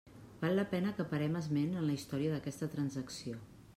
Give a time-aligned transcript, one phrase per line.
[0.43, 3.45] Val la pena que parem esment en la història d'aquesta transacció.